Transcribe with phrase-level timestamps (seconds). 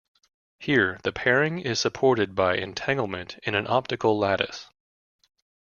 [0.57, 4.67] Here, the pairing is supported by entanglement in an optical lattice.